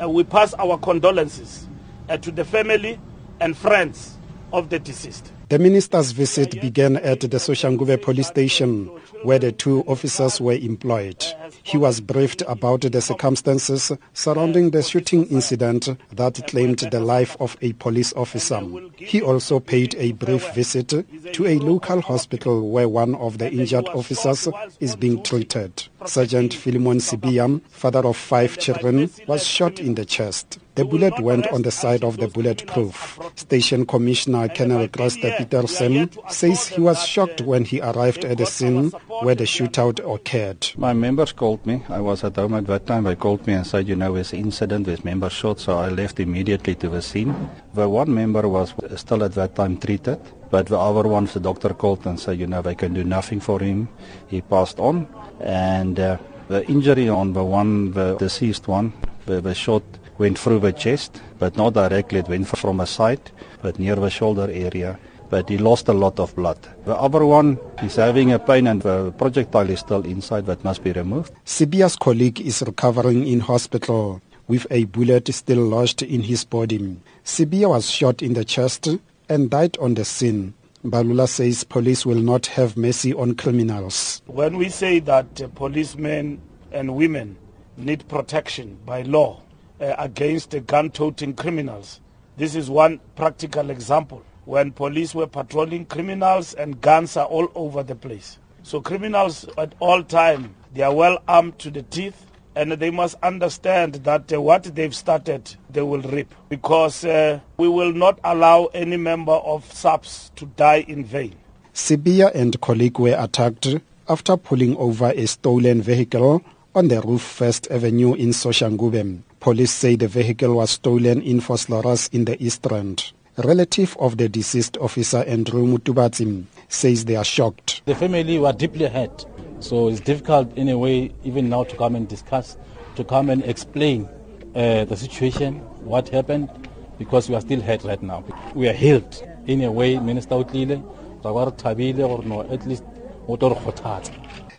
[0.00, 1.68] Uh, we pass our condolences
[2.08, 2.98] uh, to the family
[3.40, 4.16] and friends
[4.52, 5.32] of the deceased.
[5.50, 8.86] The minister's visit began at the Soshanguve police station
[9.22, 11.24] where the two officers were employed.
[11.62, 17.56] He was briefed about the circumstances surrounding the shooting incident that claimed the life of
[17.60, 18.60] a police officer.
[18.96, 23.88] He also paid a brief visit to a local hospital where one of the injured
[23.88, 24.48] officers
[24.80, 25.88] is being treated.
[26.06, 30.58] Sergeant Philemon Sibiam, father of five children, was shot in the chest.
[30.74, 33.18] The bullet went on the side of the bulletproof.
[33.36, 38.90] Station Commissioner Colonel Krista Petersen says he was shocked when he arrived at the scene
[39.24, 40.68] where the shootout occurred.
[40.76, 41.82] My members called me.
[41.88, 43.04] I was at home at that time.
[43.04, 45.88] They called me and said, you know, there's an incident with members shot, so I
[45.88, 47.34] left immediately to the scene.
[47.72, 51.70] The one member was still at that time treated, but the other one, the doctor
[51.70, 53.88] called and said, you know, they can do nothing for him.
[54.28, 55.08] He passed on,
[55.40, 58.92] and uh, the injury on the one, the deceased one,
[59.24, 59.84] the, the shot
[60.18, 62.18] went through the chest, but not directly.
[62.18, 63.30] It went from a side,
[63.62, 64.98] but near the shoulder area.
[65.30, 66.58] But he lost a lot of blood.
[66.84, 70.84] The other one is having a pain and the projectile is still inside that must
[70.84, 71.32] be removed.
[71.44, 76.96] Sibia's colleague is recovering in hospital with a bullet still lodged in his body.
[77.24, 78.88] Sibia was shot in the chest
[79.28, 80.54] and died on the scene.
[80.84, 84.20] Mbalula says police will not have mercy on criminals.
[84.26, 87.38] When we say that uh, policemen and women
[87.78, 89.40] need protection by law,
[89.80, 92.00] uh, against the gun-toting criminals.
[92.36, 97.82] This is one practical example when police were patrolling criminals and guns are all over
[97.82, 98.38] the place.
[98.62, 103.16] So criminals at all time, they are well armed to the teeth and they must
[103.22, 106.32] understand that uh, what they've started, they will reap.
[106.48, 111.34] Because uh, we will not allow any member of SAPS to die in vain.
[111.72, 113.66] Sibia and colleague were attacked
[114.08, 116.42] after pulling over a stolen vehicle
[116.74, 119.20] on the roof First Avenue in Soshanguve.
[119.40, 123.12] Police say the vehicle was stolen in Vosloorus in the East Rand.
[123.36, 127.82] Relative of the deceased officer Andrew Mutubatsim says they are shocked.
[127.84, 129.26] The family were deeply hurt,
[129.58, 132.56] so it's difficult in a way even now to come and discuss,
[132.94, 134.08] to come and explain
[134.54, 136.48] uh, the situation, what happened,
[136.96, 138.22] because we are still hurt right now.
[138.54, 140.82] We are healed in a way, Minister Utlile,
[141.24, 142.84] or no, at least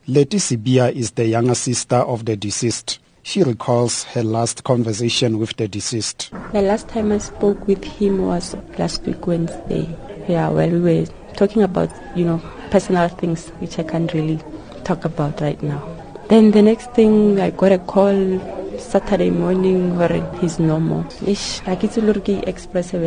[0.08, 3.00] Letty Sibia is the younger sister of the deceased.
[3.28, 6.30] She recalls her last conversation with the deceased.
[6.53, 9.90] The last time I spoke with him was last week Wednesday.
[10.30, 14.40] Yeah, well, we were talking about, you know, personal things which I can't really
[14.84, 15.81] talk about right now.
[16.30, 18.14] Then the next thing, I got a call
[18.78, 21.03] Saturday morning where he's normal.
[21.25, 23.00] Ish, express eh,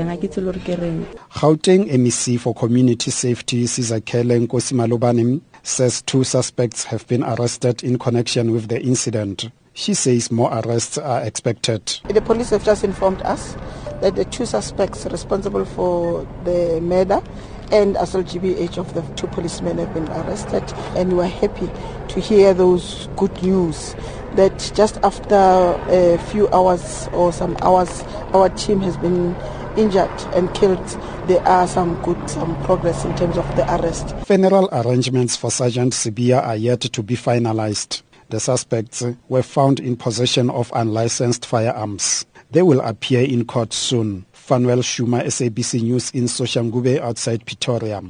[1.31, 8.01] Gauteng MEC for Community Safety Sizakele Nkosi Malobane says two suspects have been arrested in
[8.01, 9.49] connection with the incident.
[9.79, 12.01] She says more arrests are expected.
[12.09, 13.55] The police have just informed us
[14.01, 17.23] that the two suspects responsible for the murder
[17.71, 20.65] and as well GBH of the two policemen have been arrested
[20.97, 21.71] and we're happy
[22.09, 23.95] to hear those good news
[24.35, 28.03] that just after a few hours or some hours
[28.35, 29.37] our team has been
[29.77, 30.85] injured and killed
[31.29, 34.13] there are some good some progress in terms of the arrest.
[34.27, 38.03] Funeral arrangements for Sergeant Sibia are yet to be finalized.
[38.31, 42.27] The suspects were found in possession of unlicensed firearms.
[42.51, 44.27] They will appear in court soon.
[44.33, 48.03] Phanuel Shuma, SABC News in Soshanguve outside Pretoria.